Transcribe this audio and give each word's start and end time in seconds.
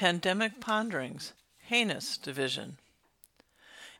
Pandemic 0.00 0.60
Ponderings 0.60 1.34
Heinous 1.68 2.16
Division 2.16 2.78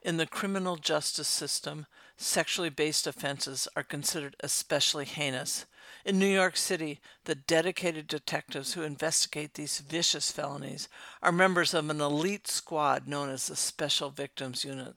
In 0.01 0.17
the 0.17 0.25
criminal 0.25 0.77
justice 0.77 1.29
system, 1.29 1.85
sexually 2.17 2.71
based 2.71 3.07
offenses 3.07 3.69
are 3.77 3.83
considered 3.83 4.35
especially 4.41 5.05
heinous. 5.05 5.67
In 6.07 6.19
New 6.19 6.25
York 6.25 6.57
City, 6.57 7.01
the 7.27 7.35
dedicated 7.35 8.07
detectives 8.07 8.73
who 8.73 8.83
investigate 8.83 9.53
these 9.53 9.81
vicious 9.81 10.33
felonies 10.33 10.89
are 11.23 11.33
members 11.33 11.75
of 11.75 11.91
an 11.91 12.01
elite 12.01 12.49
squad 12.49 13.07
known 13.07 13.29
as 13.29 13.49
the 13.49 13.55
Special 13.55 14.09
Victims 14.09 14.65
Unit. 14.65 14.95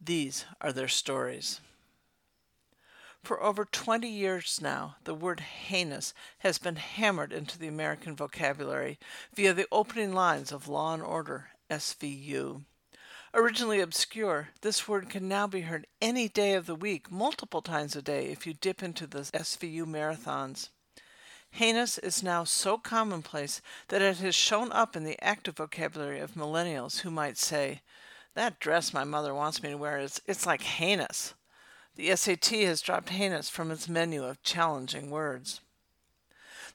These 0.00 0.44
are 0.60 0.72
their 0.72 0.88
stories. 0.88 1.60
For 3.22 3.42
over 3.42 3.64
20 3.64 4.08
years 4.08 4.60
now, 4.62 4.96
the 5.04 5.14
word 5.14 5.40
heinous 5.40 6.14
has 6.38 6.58
been 6.58 6.76
hammered 6.76 7.32
into 7.32 7.58
the 7.58 7.68
American 7.68 8.16
vocabulary 8.16 8.98
via 9.34 9.52
the 9.52 9.68
opening 9.70 10.14
lines 10.14 10.50
of 10.50 10.68
Law 10.68 10.94
and 10.94 11.02
Order 11.02 11.50
SVU. 11.70 12.64
Originally 13.32 13.80
obscure, 13.80 14.48
this 14.62 14.88
word 14.88 15.08
can 15.08 15.28
now 15.28 15.46
be 15.46 15.60
heard 15.60 15.86
any 16.00 16.28
day 16.28 16.54
of 16.54 16.66
the 16.66 16.74
week, 16.74 17.10
multiple 17.12 17.62
times 17.62 17.94
a 17.94 18.02
day, 18.02 18.26
if 18.26 18.46
you 18.46 18.54
dip 18.54 18.82
into 18.82 19.06
the 19.06 19.20
SVU 19.20 19.84
marathons. 19.84 20.70
Heinous 21.52 21.98
is 21.98 22.22
now 22.22 22.44
so 22.44 22.78
commonplace 22.78 23.60
that 23.88 24.02
it 24.02 24.16
has 24.16 24.34
shown 24.34 24.72
up 24.72 24.96
in 24.96 25.04
the 25.04 25.22
active 25.22 25.56
vocabulary 25.56 26.20
of 26.20 26.34
millennials 26.34 27.00
who 27.00 27.10
might 27.10 27.36
say, 27.36 27.82
That 28.34 28.58
dress 28.58 28.92
my 28.92 29.04
mother 29.04 29.34
wants 29.34 29.62
me 29.62 29.70
to 29.70 29.76
wear 29.76 29.98
is 29.98 30.20
it's 30.26 30.46
like 30.46 30.62
heinous. 30.62 31.34
The 31.96 32.14
SAT 32.14 32.46
has 32.46 32.80
dropped 32.80 33.10
heinous 33.10 33.50
from 33.50 33.70
its 33.70 33.88
menu 33.88 34.24
of 34.24 34.42
challenging 34.42 35.10
words. 35.10 35.60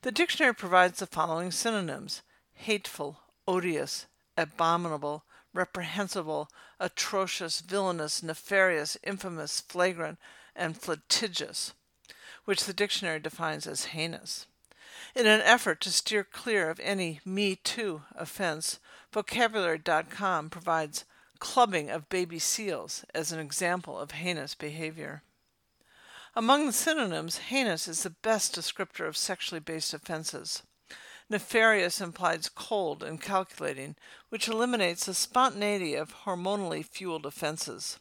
The 0.02 0.12
dictionary 0.12 0.54
provides 0.54 1.00
the 1.00 1.08
following 1.08 1.52
synonyms 1.52 2.22
hateful, 2.54 3.20
odious, 3.48 4.06
abominable, 4.38 5.23
reprehensible, 5.54 6.50
atrocious, 6.80 7.62
villainous, 7.62 8.22
nefarious, 8.22 8.98
infamous, 9.04 9.62
flagrant, 9.62 10.20
and 10.56 10.78
flagitious, 10.80 11.73
which 12.44 12.66
the 12.66 12.73
dictionary 12.73 13.20
defines 13.20 13.66
as 13.66 13.86
heinous. 13.86 14.45
In 15.16 15.26
an 15.26 15.42
effort 15.42 15.82
to 15.82 15.92
steer 15.92 16.23
clear 16.23 16.70
of 16.70 16.80
any 16.82 17.20
Me 17.26 17.56
Too 17.56 18.04
offense, 18.16 18.80
Vocabulary.com 19.11 20.50
provides 20.50 21.06
clubbing 21.39 21.89
of 21.89 22.09
baby 22.09 22.39
seals 22.39 23.05
as 23.14 23.31
an 23.31 23.39
example 23.39 24.00
of 24.00 24.11
heinous 24.11 24.55
behavior. 24.55 25.23
Among 26.36 26.66
the 26.66 26.73
synonyms, 26.73 27.38
heinous 27.38 27.88
is 27.88 28.03
the 28.03 28.09
best 28.09 28.55
descriptor 28.55 29.08
of 29.08 29.16
sexually 29.16 29.61
based 29.61 29.94
offenses. 29.94 30.64
Nefarious 31.30 32.02
implies 32.02 32.50
cold 32.50 33.02
and 33.02 33.22
calculating, 33.22 33.95
which 34.30 34.47
eliminates 34.47 35.05
the 35.05 35.14
spontaneity 35.14 35.95
of 35.95 36.23
hormonally 36.25 36.86
fueled 36.86 37.25
offenses. 37.25 37.99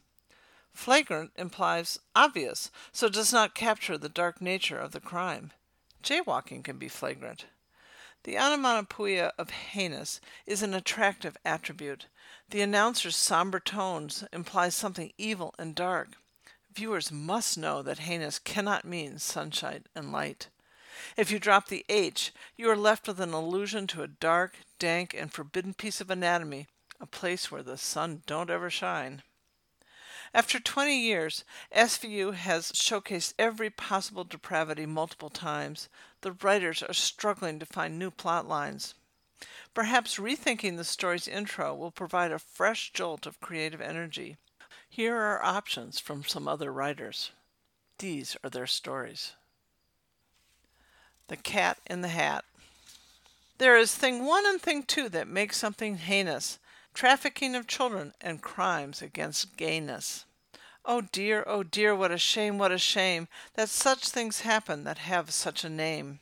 Flagrant 0.73 1.31
implies 1.37 1.99
obvious, 2.15 2.71
so 2.93 3.09
does 3.09 3.33
not 3.33 3.55
capture 3.55 3.97
the 3.97 4.09
dark 4.09 4.41
nature 4.41 4.79
of 4.79 4.93
the 4.93 5.01
crime. 5.01 5.53
Jaywalking 6.03 6.65
can 6.65 6.77
be 6.77 6.89
flagrant. 6.89 7.47
The 8.25 8.39
onomatopoeia 8.39 9.33
of 9.37 9.51
heinous 9.51 10.19
is 10.47 10.63
an 10.63 10.73
attractive 10.73 11.37
attribute. 11.45 12.07
The 12.49 12.63
announcer's 12.63 13.17
somber 13.17 13.61
tones 13.61 14.25
imply 14.33 14.71
something 14.71 15.13
evil 15.19 15.55
and 15.59 15.75
dark. 15.75 16.09
Viewers 16.73 17.13
must 17.13 17.59
know 17.59 17.83
that 17.83 18.01
heinous 18.01 18.39
cannot 18.39 18.87
mean 18.87 19.19
sunshine 19.19 19.85
and 19.95 20.11
light. 20.11 20.49
If 21.19 21.31
you 21.31 21.39
drop 21.39 21.69
the 21.69 21.85
H, 21.91 22.33
you 22.57 22.71
are 22.71 22.77
left 22.77 23.07
with 23.07 23.21
an 23.21 23.35
allusion 23.35 23.87
to 23.89 24.03
a 24.03 24.09
dark, 24.09 24.57
dank, 24.79 25.13
and 25.13 25.31
forbidden 25.31 25.75
piece 25.75 26.01
of 26.01 26.11
anatomy, 26.11 26.67
a 27.01 27.07
place 27.07 27.51
where 27.51 27.63
the 27.63 27.77
sun 27.77 28.23
don't 28.27 28.51
ever 28.51 28.71
shine. 28.71 29.23
After 30.33 30.59
20 30.59 30.99
years, 30.99 31.45
SVU 31.73 32.35
has 32.35 32.73
showcased 32.73 33.35
every 33.39 33.71
possible 33.71 34.25
depravity 34.25 34.85
multiple 34.85 35.31
times. 35.31 35.89
The 36.25 36.33
writers 36.33 36.83
are 36.83 36.95
struggling 36.95 37.59
to 37.59 37.67
find 37.67 37.99
new 37.99 38.11
plot 38.11 38.49
lines. 38.49 38.95
Perhaps 39.75 40.17
rethinking 40.17 40.79
the 40.79 40.83
story's 40.85 41.29
intro 41.29 41.75
will 41.75 41.91
provide 41.91 42.33
a 42.33 42.39
fresh 42.39 42.93
jolt 42.95 43.27
of 43.27 43.41
creative 43.43 43.83
energy. 43.83 44.39
Here 44.89 45.15
are 45.17 45.45
options 45.45 46.01
from 46.01 46.25
some 46.25 46.49
other 46.49 46.73
writers. 46.73 47.31
These 47.99 48.39
are 48.43 48.49
their 48.49 48.67
stories. 48.67 49.35
The 51.29 51.37
Cat 51.37 51.79
in 51.87 52.01
the 52.01 52.09
Hat. 52.09 52.47
There 53.59 53.77
is 53.77 53.95
thing 53.95 54.25
one 54.25 54.47
and 54.47 54.63
thing 54.63 54.85
two 54.85 55.11
that 55.11 55.29
make 55.29 55.53
something 55.53 55.99
heinous 55.99 56.59
trafficking 56.95 57.57
of 57.57 57.67
children, 57.67 58.15
and 58.21 58.41
crimes 58.41 59.03
against 59.03 59.57
gayness. 59.57 60.25
Oh 60.87 61.01
dear, 61.01 61.45
oh 61.47 61.63
dear, 61.63 61.95
what 61.95 62.11
a 62.11 62.19
shame, 62.19 62.59
what 62.59 62.71
a 62.71 62.79
shame 62.79 63.29
that 63.55 63.71
such 63.71 64.09
things 64.09 64.43
happen 64.43 64.85
that 64.85 64.99
have 64.99 65.31
such 65.31 65.65
a 65.65 65.71
name. 65.71 66.21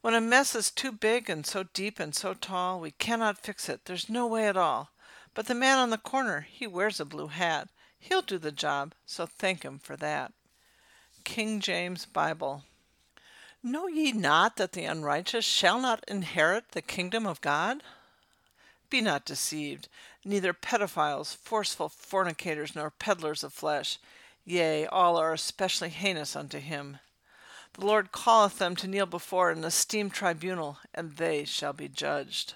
When 0.00 0.14
a 0.14 0.20
mess 0.20 0.54
is 0.56 0.70
too 0.70 0.90
big 0.90 1.30
and 1.30 1.46
so 1.46 1.64
deep 1.72 2.00
and 2.00 2.14
so 2.14 2.34
tall, 2.34 2.80
we 2.80 2.90
cannot 2.90 3.38
fix 3.38 3.68
it, 3.68 3.84
there's 3.84 4.08
no 4.08 4.26
way 4.26 4.48
at 4.48 4.56
all. 4.56 4.90
But 5.34 5.46
the 5.46 5.54
man 5.54 5.78
on 5.78 5.90
the 5.90 5.98
corner, 5.98 6.46
he 6.50 6.66
wears 6.66 6.98
a 6.98 7.04
blue 7.04 7.28
hat. 7.28 7.68
He'll 7.98 8.22
do 8.22 8.38
the 8.38 8.52
job, 8.52 8.94
so 9.04 9.26
thank 9.26 9.62
him 9.62 9.78
for 9.78 9.96
that. 9.96 10.32
King 11.24 11.60
James 11.60 12.06
Bible. 12.06 12.64
Know 13.62 13.86
ye 13.86 14.12
not 14.12 14.56
that 14.56 14.72
the 14.72 14.84
unrighteous 14.84 15.44
shall 15.44 15.80
not 15.80 16.04
inherit 16.08 16.72
the 16.72 16.82
kingdom 16.82 17.26
of 17.26 17.40
God? 17.40 17.82
Be 18.88 19.00
not 19.00 19.24
deceived, 19.24 19.88
neither 20.24 20.52
pedophiles, 20.52 21.34
forceful 21.34 21.88
fornicators, 21.88 22.74
nor 22.74 22.90
peddlers 22.90 23.42
of 23.42 23.52
flesh; 23.52 23.98
yea, 24.44 24.86
all 24.86 25.16
are 25.16 25.32
especially 25.32 25.88
heinous 25.88 26.36
unto 26.36 26.58
him. 26.60 27.00
The 27.72 27.84
Lord 27.84 28.12
calleth 28.12 28.58
them 28.58 28.76
to 28.76 28.86
kneel 28.86 29.06
before 29.06 29.50
an 29.50 29.64
esteemed 29.64 30.14
tribunal, 30.14 30.78
and 30.94 31.16
they 31.16 31.44
shall 31.44 31.72
be 31.72 31.88
judged. 31.88 32.54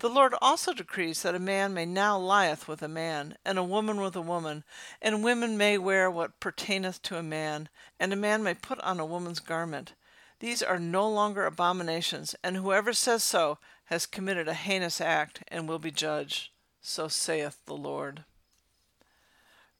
The 0.00 0.10
Lord 0.10 0.34
also 0.42 0.72
decrees 0.72 1.22
that 1.22 1.34
a 1.34 1.38
man 1.38 1.72
may 1.72 1.86
now 1.86 2.18
lieth 2.18 2.66
with 2.66 2.82
a 2.82 2.88
man, 2.88 3.38
and 3.44 3.58
a 3.58 3.64
woman 3.64 4.00
with 4.00 4.16
a 4.16 4.20
woman, 4.20 4.64
and 5.00 5.22
women 5.22 5.56
may 5.56 5.78
wear 5.78 6.10
what 6.10 6.40
pertaineth 6.40 7.00
to 7.02 7.16
a 7.16 7.22
man, 7.22 7.68
and 8.00 8.12
a 8.12 8.16
man 8.16 8.42
may 8.42 8.54
put 8.54 8.80
on 8.80 8.98
a 9.00 9.06
woman's 9.06 9.40
garment. 9.40 9.92
These 10.40 10.62
are 10.62 10.78
no 10.78 11.08
longer 11.08 11.46
abominations, 11.46 12.34
and 12.42 12.56
whoever 12.56 12.92
says 12.92 13.24
so 13.24 13.58
has 13.88 14.06
committed 14.06 14.48
a 14.48 14.54
heinous 14.54 15.00
act 15.00 15.42
and 15.48 15.68
will 15.68 15.78
be 15.78 15.90
judged. 15.90 16.50
So 16.80 17.08
saith 17.08 17.64
the 17.66 17.76
Lord. 17.76 18.24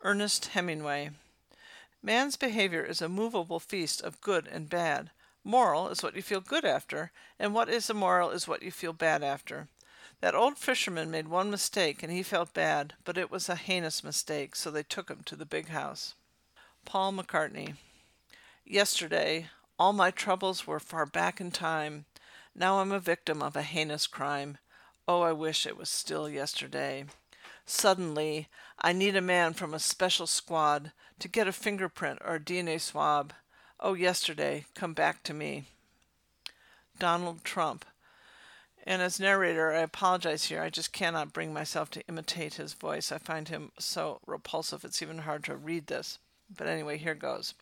Ernest 0.02 0.46
Hemingway. 0.46 1.10
Man's 2.02 2.36
behavior 2.36 2.82
is 2.82 3.02
a 3.02 3.08
movable 3.08 3.60
feast 3.60 4.00
of 4.00 4.20
good 4.20 4.46
and 4.46 4.68
bad. 4.68 5.10
Moral 5.44 5.88
is 5.88 6.02
what 6.02 6.14
you 6.14 6.22
feel 6.22 6.40
good 6.40 6.64
after, 6.64 7.10
and 7.38 7.54
what 7.54 7.68
is 7.68 7.90
immoral 7.90 8.30
is 8.30 8.46
what 8.46 8.62
you 8.62 8.70
feel 8.70 8.92
bad 8.92 9.22
after. 9.22 9.68
That 10.20 10.34
old 10.34 10.58
fisherman 10.58 11.10
made 11.10 11.28
one 11.28 11.50
mistake, 11.50 12.02
and 12.02 12.12
he 12.12 12.22
felt 12.22 12.54
bad, 12.54 12.94
but 13.04 13.18
it 13.18 13.30
was 13.30 13.48
a 13.48 13.56
heinous 13.56 14.02
mistake, 14.02 14.56
so 14.56 14.70
they 14.70 14.82
took 14.82 15.10
him 15.10 15.22
to 15.24 15.36
the 15.36 15.46
big 15.46 15.68
house. 15.68 16.14
Paul 16.84 17.12
McCartney. 17.12 17.74
Yesterday, 18.64 19.48
all 19.78 19.92
my 19.92 20.10
troubles 20.10 20.66
were 20.66 20.80
far 20.80 21.06
back 21.06 21.40
in 21.40 21.50
time. 21.50 22.04
Now 22.58 22.80
I'm 22.80 22.90
a 22.90 22.98
victim 22.98 23.40
of 23.40 23.54
a 23.54 23.62
heinous 23.62 24.08
crime. 24.08 24.58
Oh, 25.06 25.22
I 25.22 25.30
wish 25.30 25.64
it 25.64 25.76
was 25.76 25.88
still 25.88 26.28
yesterday. 26.28 27.04
Suddenly, 27.64 28.48
I 28.80 28.92
need 28.92 29.14
a 29.14 29.20
man 29.20 29.52
from 29.52 29.72
a 29.72 29.78
special 29.78 30.26
squad 30.26 30.90
to 31.20 31.28
get 31.28 31.46
a 31.46 31.52
fingerprint 31.52 32.18
or 32.24 32.34
a 32.34 32.40
DNA 32.40 32.80
swab. 32.80 33.32
Oh, 33.78 33.94
yesterday, 33.94 34.64
come 34.74 34.92
back 34.92 35.22
to 35.22 35.32
me. 35.32 35.66
Donald 36.98 37.44
Trump. 37.44 37.84
And 38.84 39.02
as 39.02 39.20
narrator, 39.20 39.72
I 39.72 39.82
apologize 39.82 40.46
here. 40.46 40.60
I 40.60 40.68
just 40.68 40.92
cannot 40.92 41.32
bring 41.32 41.52
myself 41.52 41.90
to 41.92 42.04
imitate 42.08 42.54
his 42.54 42.74
voice. 42.74 43.12
I 43.12 43.18
find 43.18 43.48
him 43.48 43.70
so 43.78 44.18
repulsive, 44.26 44.84
it's 44.84 45.00
even 45.00 45.18
hard 45.18 45.44
to 45.44 45.54
read 45.54 45.86
this. 45.86 46.18
But 46.50 46.66
anyway, 46.66 46.98
here 46.98 47.14
goes. 47.14 47.54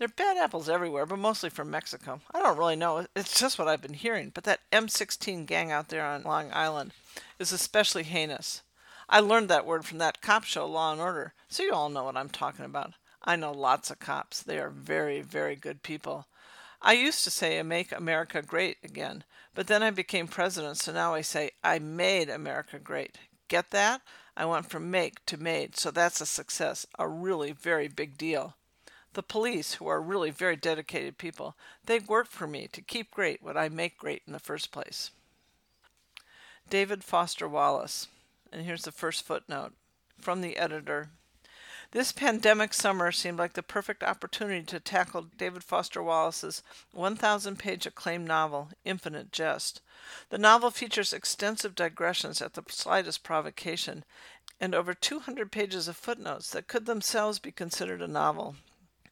There 0.00 0.06
are 0.06 0.16
bad 0.16 0.38
apples 0.38 0.70
everywhere, 0.70 1.04
but 1.04 1.18
mostly 1.18 1.50
from 1.50 1.70
Mexico. 1.70 2.22
I 2.32 2.40
don't 2.40 2.56
really 2.56 2.74
know. 2.74 3.04
It's 3.14 3.38
just 3.38 3.58
what 3.58 3.68
I've 3.68 3.82
been 3.82 3.92
hearing. 3.92 4.30
But 4.32 4.44
that 4.44 4.60
M16 4.72 5.44
gang 5.44 5.70
out 5.70 5.90
there 5.90 6.06
on 6.06 6.22
Long 6.22 6.48
Island 6.54 6.92
is 7.38 7.52
especially 7.52 8.04
heinous. 8.04 8.62
I 9.10 9.20
learned 9.20 9.50
that 9.50 9.66
word 9.66 9.84
from 9.84 9.98
that 9.98 10.22
cop 10.22 10.44
show, 10.44 10.64
Law 10.64 10.92
and 10.92 11.02
Order, 11.02 11.34
so 11.50 11.62
you 11.62 11.74
all 11.74 11.90
know 11.90 12.04
what 12.04 12.16
I'm 12.16 12.30
talking 12.30 12.64
about. 12.64 12.94
I 13.22 13.36
know 13.36 13.52
lots 13.52 13.90
of 13.90 13.98
cops. 13.98 14.42
They 14.42 14.58
are 14.58 14.70
very, 14.70 15.20
very 15.20 15.54
good 15.54 15.82
people. 15.82 16.28
I 16.80 16.94
used 16.94 17.22
to 17.24 17.30
say 17.30 17.62
make 17.62 17.92
America 17.92 18.40
great 18.40 18.78
again, 18.82 19.24
but 19.54 19.66
then 19.66 19.82
I 19.82 19.90
became 19.90 20.28
president, 20.28 20.78
so 20.78 20.94
now 20.94 21.12
I 21.12 21.20
say 21.20 21.50
I 21.62 21.78
made 21.78 22.30
America 22.30 22.78
great. 22.78 23.18
Get 23.48 23.70
that? 23.72 24.00
I 24.34 24.46
went 24.46 24.70
from 24.70 24.90
make 24.90 25.26
to 25.26 25.36
made, 25.36 25.76
so 25.76 25.90
that's 25.90 26.22
a 26.22 26.26
success, 26.26 26.86
a 26.98 27.06
really 27.06 27.52
very 27.52 27.88
big 27.88 28.16
deal. 28.16 28.54
The 29.12 29.22
police, 29.22 29.74
who 29.74 29.88
are 29.88 30.00
really 30.00 30.30
very 30.30 30.54
dedicated 30.56 31.18
people, 31.18 31.56
they 31.86 31.98
work 31.98 32.28
for 32.28 32.46
me 32.46 32.68
to 32.68 32.80
keep 32.80 33.10
great 33.10 33.42
what 33.42 33.56
I 33.56 33.68
make 33.68 33.98
great 33.98 34.22
in 34.26 34.32
the 34.32 34.38
first 34.38 34.70
place. 34.70 35.10
David 36.68 37.02
Foster 37.02 37.48
Wallace. 37.48 38.06
And 38.52 38.64
here's 38.64 38.82
the 38.82 38.92
first 38.92 39.26
footnote 39.26 39.72
from 40.20 40.40
the 40.40 40.56
editor. 40.56 41.10
This 41.90 42.12
pandemic 42.12 42.72
summer 42.72 43.10
seemed 43.10 43.38
like 43.38 43.54
the 43.54 43.64
perfect 43.64 44.04
opportunity 44.04 44.62
to 44.66 44.78
tackle 44.78 45.22
David 45.36 45.64
Foster 45.64 46.00
Wallace's 46.00 46.62
1,000 46.92 47.58
page 47.58 47.86
acclaimed 47.86 48.28
novel, 48.28 48.68
Infinite 48.84 49.32
Jest. 49.32 49.80
The 50.28 50.38
novel 50.38 50.70
features 50.70 51.12
extensive 51.12 51.74
digressions 51.74 52.40
at 52.40 52.54
the 52.54 52.62
slightest 52.68 53.24
provocation 53.24 54.04
and 54.60 54.72
over 54.72 54.94
200 54.94 55.50
pages 55.50 55.88
of 55.88 55.96
footnotes 55.96 56.50
that 56.50 56.68
could 56.68 56.86
themselves 56.86 57.40
be 57.40 57.50
considered 57.50 58.02
a 58.02 58.06
novel. 58.06 58.54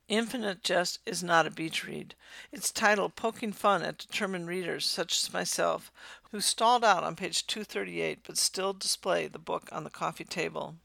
Infinite 0.09 0.65
Jest 0.65 1.01
is 1.05 1.23
not 1.23 1.47
a 1.47 1.51
beach 1.51 1.85
read. 1.85 2.15
Its 2.51 2.73
title 2.73 3.11
poking 3.11 3.53
fun 3.53 3.83
at 3.83 3.99
determined 3.99 4.47
readers 4.47 4.87
such 4.87 5.23
as 5.23 5.33
myself, 5.35 5.93
who 6.31 6.41
stalled 6.41 6.83
out 6.83 7.05
on 7.05 7.15
page 7.15 7.47
238 7.47 8.21
but 8.27 8.39
still 8.39 8.73
display 8.73 9.27
the 9.27 9.39
book 9.39 9.69
on 9.71 9.85
the 9.85 9.91
coffee 9.91 10.25
table. 10.25 10.77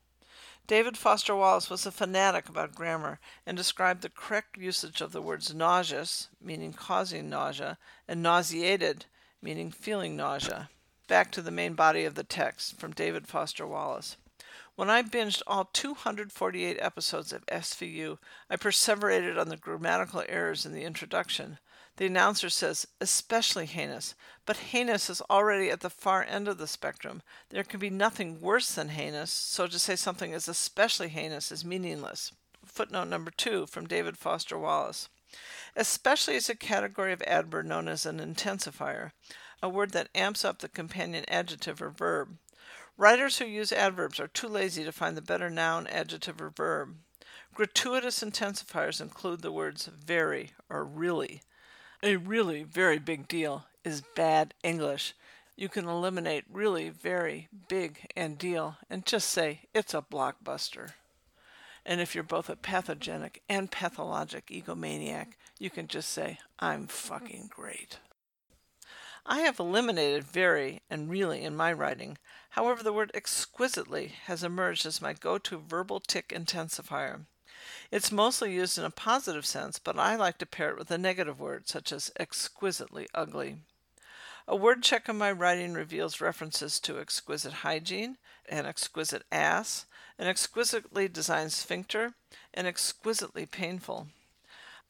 David 0.68 0.98
Foster 0.98 1.36
Wallace 1.36 1.70
was 1.70 1.86
a 1.86 1.92
fanatic 1.92 2.50
about 2.50 2.76
grammar 2.76 3.20
and 3.46 3.56
described 3.56 4.02
the 4.02 4.10
correct 4.10 4.58
usage 4.58 5.00
of 5.00 5.14
the 5.14 5.22
words 5.22 5.54
nauseous, 5.54 6.28
meaning 6.42 6.74
causing 6.74 7.30
nausea, 7.30 7.78
and 8.10 8.22
nauseated, 8.22 9.06
meaning 9.42 9.72
feeling 9.72 10.18
nausea. 10.18 10.70
Back 11.08 11.32
to 11.32 11.42
the 11.42 11.52
main 11.52 11.76
body 11.76 12.04
of 12.04 12.16
the 12.16 12.24
text 12.24 12.78
from 12.78 12.92
David 12.92 13.28
Foster 13.28 13.66
Wallace. 13.66 14.18
When 14.76 14.90
I 14.90 15.04
binged 15.04 15.44
all 15.46 15.66
248 15.66 16.78
episodes 16.80 17.32
of 17.32 17.46
SVU, 17.46 18.18
I 18.50 18.56
perseverated 18.56 19.38
on 19.38 19.50
the 19.50 19.58
grammatical 19.58 20.24
errors 20.28 20.66
in 20.66 20.74
the 20.74 20.84
introduction. 20.84 21.60
The 21.98 22.08
announcer 22.08 22.50
says, 22.50 22.88
especially 23.00 23.68
heinous, 23.68 24.16
but 24.48 24.58
heinous 24.58 25.12
is 25.12 25.22
already 25.30 25.70
at 25.70 25.82
the 25.82 25.92
far 25.92 26.24
end 26.24 26.48
of 26.48 26.58
the 26.58 26.66
spectrum. 26.66 27.22
There 27.50 27.64
can 27.64 27.80
be 27.80 27.92
nothing 27.92 28.42
worse 28.42 28.72
than 28.74 28.90
heinous, 28.90 29.32
so 29.32 29.68
to 29.68 29.78
say 29.78 29.96
something 29.96 30.32
is 30.32 30.48
especially 30.48 31.10
heinous 31.10 31.52
is 31.52 31.64
meaningless. 31.64 32.32
Footnote 32.66 33.10
number 33.10 33.30
two 33.30 33.68
from 33.68 33.86
David 33.86 34.18
Foster 34.18 34.58
Wallace. 34.58 35.08
Especially 35.76 36.36
is 36.36 36.50
a 36.50 36.56
category 36.56 37.14
of 37.14 37.22
adverb 37.24 37.68
known 37.68 37.88
as 37.88 38.08
an 38.08 38.20
intensifier, 38.20 39.12
a 39.62 39.70
word 39.70 39.92
that 39.92 40.10
amps 40.16 40.44
up 40.44 40.60
the 40.60 40.70
companion 40.70 41.26
adjective 41.28 41.80
or 41.80 41.92
verb. 41.92 42.38
Writers 42.98 43.40
who 43.40 43.46
use 43.46 43.72
adverbs 43.72 44.20
are 44.20 44.28
too 44.28 44.48
lazy 44.48 44.84
to 44.84 44.92
find 44.92 45.18
the 45.18 45.22
better 45.22 45.50
noun, 45.50 45.88
adjective, 45.88 46.40
or 46.40 46.50
verb. 46.50 46.96
Gratuitous 47.54 48.24
intensifiers 48.24 49.02
include 49.02 49.42
the 49.42 49.52
words 49.52 49.86
very 49.86 50.52
or 50.70 50.84
really. 50.84 51.42
A 52.04 52.18
really 52.18 52.64
very 52.64 53.00
big 53.00 53.28
deal 53.28 53.66
is 53.84 54.04
bad 54.16 54.54
English. 54.64 55.14
You 55.56 55.70
can 55.70 55.88
eliminate 55.88 56.46
really 56.52 56.90
very 56.90 57.48
big 57.68 58.08
and 58.16 58.38
deal 58.38 58.78
and 58.90 59.06
just 59.06 59.30
say 59.30 59.62
it's 59.74 59.94
a 59.94 60.02
blockbuster. 60.02 60.94
And 61.86 62.00
if 62.00 62.16
you're 62.16 62.24
both 62.24 62.50
a 62.50 62.56
pathogenic 62.56 63.42
and 63.50 63.72
pathologic 63.72 64.48
egomaniac, 64.48 65.34
you 65.60 65.70
can 65.70 65.88
just 65.88 66.10
say, 66.10 66.40
I'm 66.60 66.88
fucking 66.88 67.50
great. 67.54 67.98
I 69.26 69.40
have 69.40 69.60
eliminated 69.60 70.26
very 70.26 70.82
and 70.90 71.10
really 71.10 71.44
in 71.44 71.56
my 71.56 71.72
writing. 71.72 72.18
However, 72.52 72.84
the 72.84 72.94
word 72.94 73.12
exquisitely 73.14 74.08
has 74.26 74.44
emerged 74.44 74.86
as 74.86 75.02
my 75.02 75.14
go 75.14 75.38
to 75.38 75.58
verbal 75.58 76.02
tic 76.02 76.30
intensifier. 76.30 77.26
It's 77.90 78.12
mostly 78.12 78.54
used 78.54 78.78
in 78.78 78.84
a 78.84 78.90
positive 78.90 79.46
sense, 79.46 79.80
but 79.80 79.98
I 79.98 80.16
like 80.16 80.38
to 80.40 80.46
pair 80.46 80.72
it 80.72 80.78
with 80.78 80.92
a 80.92 80.98
negative 80.98 81.40
word, 81.40 81.70
such 81.70 81.94
as 81.94 82.12
exquisitely 82.20 83.08
ugly. 83.14 83.60
A 84.46 84.58
word 84.58 84.84
check 84.84 85.08
of 85.08 85.16
my 85.16 85.32
writing 85.32 85.74
reveals 85.74 86.20
references 86.20 86.78
to 86.82 87.00
exquisite 87.00 87.54
hygiene, 87.54 88.18
an 88.50 88.66
exquisite 88.66 89.24
ass, 89.32 89.86
an 90.20 90.28
exquisitely 90.28 91.08
designed 91.08 91.54
sphincter, 91.54 92.14
and 92.54 92.68
exquisitely 92.68 93.46
painful. 93.46 94.08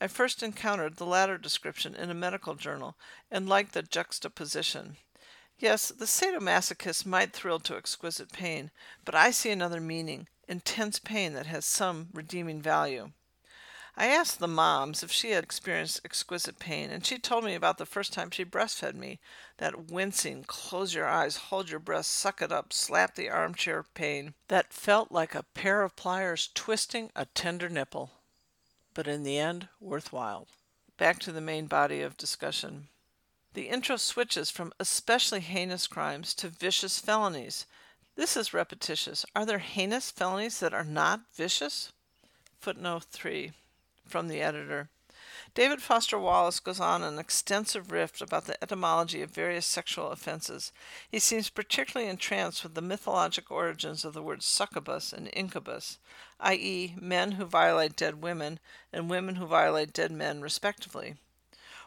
I 0.04 0.08
first 0.08 0.44
encountered 0.44 0.98
the 0.98 1.06
latter 1.06 1.38
description 1.38 1.96
in 1.96 2.10
a 2.10 2.14
medical 2.14 2.56
journal 2.56 2.98
and 3.32 3.48
liked 3.48 3.72
the 3.72 3.82
juxtaposition. 3.82 4.98
Yes, 5.58 5.94
the 5.98 6.08
sadomasochist 6.08 7.06
might 7.06 7.32
thrill 7.32 7.62
to 7.62 7.78
exquisite 7.78 8.34
pain, 8.34 8.72
but 9.06 9.16
I 9.16 9.32
see 9.32 9.50
another 9.50 9.80
meaning, 9.80 10.28
intense 10.46 11.00
pain 11.00 11.32
that 11.36 11.46
has 11.46 11.66
some 11.66 12.10
redeeming 12.12 12.62
value. 12.62 13.12
I 13.96 14.08
asked 14.08 14.40
the 14.40 14.48
moms 14.50 15.04
if 15.04 15.12
she 15.14 15.32
had 15.32 15.46
experienced 15.46 16.02
exquisite 16.04 16.60
pain, 16.60 16.90
and 16.90 17.06
she 17.06 17.18
told 17.18 17.46
me 17.46 17.56
about 17.56 17.78
the 17.78 17.86
first 17.86 18.12
time 18.12 18.30
she 18.30 18.44
breastfed 18.44 18.96
me. 18.96 19.22
That 19.60 19.90
wincing, 19.90 20.44
close 20.44 20.94
your 20.94 21.08
eyes, 21.08 21.38
hold 21.38 21.70
your 21.70 21.80
breath, 21.80 22.08
suck 22.08 22.42
it 22.42 22.52
up, 22.52 22.74
slap 22.74 23.16
the 23.16 23.30
armchair 23.30 23.84
pain 23.94 24.34
that 24.50 24.74
felt 24.74 25.14
like 25.14 25.34
a 25.34 25.46
pair 25.54 25.82
of 25.82 25.96
pliers 25.96 26.50
twisting 26.54 27.10
a 27.16 27.24
tender 27.28 27.70
nipple. 27.70 28.12
But 28.94 29.07
in 29.07 29.24
the 29.24 29.38
end, 29.38 29.68
worthwhile. 29.80 30.48
Back 30.98 31.19
to 31.19 31.31
the 31.31 31.42
main 31.42 31.66
body 31.66 32.01
of 32.01 32.18
discussion. 32.18 32.88
The 33.54 33.69
intro 33.69 33.98
switches 33.98 34.50
from 34.50 34.74
especially 34.80 35.40
heinous 35.40 35.88
crimes 35.88 36.34
to 36.36 36.50
vicious 36.50 37.00
felonies. 37.00 37.66
This 38.16 38.38
is 38.38 38.54
repetitious. 38.54 39.25
Are 39.36 39.45
there 39.45 39.60
heinous 39.60 40.12
felonies 40.12 40.60
that 40.60 40.74
are 40.74 40.84
not 40.84 41.22
vicious? 41.34 41.92
Footnote 42.60 43.06
3 43.06 43.51
from 44.07 44.28
the 44.28 44.42
editor. 44.42 44.90
David 45.54 45.81
Foster 45.81 46.18
Wallace 46.18 46.60
goes 46.60 46.80
on 46.80 47.04
an 47.04 47.19
extensive 47.19 47.92
riff 47.92 48.22
about 48.22 48.45
the 48.45 48.62
etymology 48.63 49.22
of 49.22 49.30
various 49.30 49.66
sexual 49.66 50.12
offenses. 50.12 50.72
He 51.10 51.19
seems 51.19 51.50
particularly 51.50 52.10
entranced 52.10 52.63
with 52.63 52.75
the 52.75 52.81
mythologic 52.81 53.51
origins 53.51 54.06
of 54.06 54.13
the 54.13 54.24
words 54.24 54.45
succubus 54.45 55.12
and 55.12 55.30
incubus, 55.34 56.00
i.e., 56.40 56.95
men 57.00 57.34
who 57.34 57.45
violate 57.45 57.95
dead 57.95 58.22
women 58.22 58.60
and 58.92 59.10
women 59.10 59.36
who 59.36 59.45
violate 59.45 59.94
dead 59.94 60.12
men, 60.12 60.42
respectively. 60.42 61.16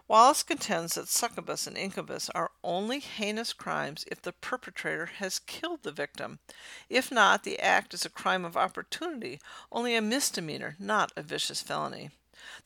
Wallace 0.09 0.45
contends 0.45 0.95
that 0.95 1.09
succubus 1.09 1.67
and 1.67 1.77
incubus 1.77 2.31
are 2.31 2.53
only 2.63 3.01
heinous 3.01 3.53
crimes 3.53 4.05
if 4.07 4.23
the 4.23 4.33
perpetrator 4.33 5.07
has 5.07 5.41
killed 5.41 5.83
the 5.83 5.91
victim. 5.91 6.39
If 6.89 7.11
not, 7.11 7.43
the 7.43 7.59
act 7.59 7.93
is 7.93 8.05
a 8.05 8.11
crime 8.11 8.45
of 8.45 8.57
opportunity, 8.57 9.41
only 9.73 9.97
a 9.97 10.01
misdemeanor, 10.01 10.77
not 10.79 11.11
a 11.17 11.23
vicious 11.23 11.61
felony. 11.61 12.11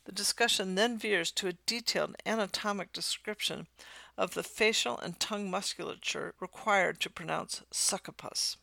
The 0.05 0.13
discussion 0.13 0.75
then 0.75 0.99
veers 0.99 1.31
to 1.33 1.49
a 1.49 1.55
detailed 1.67 2.17
anatomic 2.27 2.93
description 2.93 3.67
of 4.17 4.35
the 4.35 4.43
facial 4.43 4.99
and 4.99 5.19
tongue 5.19 5.51
musculature 5.51 6.35
required 6.41 7.01
to 7.01 7.11
pronounce 7.11 7.63
succubus. 7.71 8.57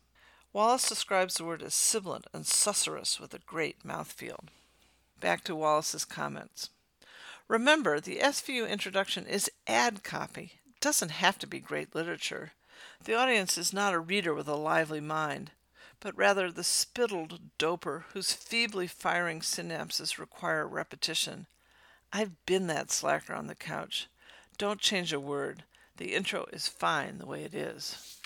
Wallace 0.54 0.90
describes 0.90 1.36
the 1.36 1.46
word 1.46 1.62
as 1.62 1.74
sibilant 1.74 2.28
and 2.34 2.46
susurrus 2.46 3.20
with 3.20 3.34
a 3.34 3.40
great 3.40 3.84
mouthfeel. 3.84 4.46
Back 5.20 5.44
to 5.46 5.56
Wallace's 5.56 6.06
comments. 6.06 6.70
Remember, 7.48 8.00
the 8.00 8.18
SVU 8.18 8.70
introduction 8.70 9.26
is 9.26 9.52
ad 9.68 10.04
copy. 10.04 10.60
It 10.66 10.82
doesn't 10.82 11.12
have 11.12 11.40
to 11.40 11.48
be 11.48 11.60
great 11.60 11.96
literature. 11.96 12.52
The 13.04 13.16
audience 13.16 13.58
is 13.58 13.74
not 13.74 13.94
a 13.94 14.00
reader 14.00 14.34
with 14.34 14.48
a 14.48 14.56
lively 14.56 15.00
mind, 15.00 15.52
but 16.00 16.16
rather 16.18 16.52
the 16.52 16.64
spittled 16.64 17.40
doper 17.58 18.04
whose 18.14 18.34
feebly 18.34 18.88
firing 18.88 19.40
synapses 19.42 20.18
require 20.18 20.68
repetition. 20.68 21.48
I've 22.14 22.46
been 22.46 22.68
that 22.68 22.92
slacker 22.92 23.34
on 23.34 23.48
the 23.48 23.56
couch. 23.56 24.08
Don't 24.58 24.80
change 24.80 25.12
a 25.12 25.20
word. 25.20 25.64
The 25.98 26.14
intro 26.14 26.46
is 26.54 26.68
fine 26.68 27.18
the 27.18 27.26
way 27.26 27.44
it 27.44 27.54
is. 27.54 28.17